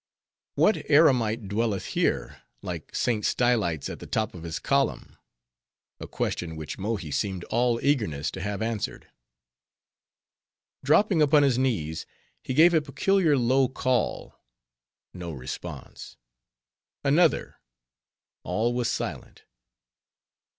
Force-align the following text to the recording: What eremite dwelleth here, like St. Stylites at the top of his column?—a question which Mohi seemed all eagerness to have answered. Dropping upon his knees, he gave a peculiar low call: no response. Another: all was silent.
What 0.55 0.77
eremite 0.89 1.47
dwelleth 1.47 1.85
here, 1.93 2.41
like 2.63 2.95
St. 2.95 3.23
Stylites 3.23 3.87
at 3.87 3.99
the 3.99 4.07
top 4.07 4.33
of 4.33 4.41
his 4.41 4.57
column?—a 4.57 6.07
question 6.07 6.55
which 6.55 6.79
Mohi 6.79 7.11
seemed 7.11 7.43
all 7.51 7.79
eagerness 7.85 8.31
to 8.31 8.41
have 8.41 8.63
answered. 8.63 9.11
Dropping 10.83 11.21
upon 11.21 11.43
his 11.43 11.59
knees, 11.59 12.07
he 12.43 12.55
gave 12.55 12.73
a 12.73 12.81
peculiar 12.81 13.37
low 13.37 13.67
call: 13.67 14.33
no 15.13 15.31
response. 15.31 16.17
Another: 17.03 17.57
all 18.41 18.73
was 18.73 18.89
silent. 18.89 19.43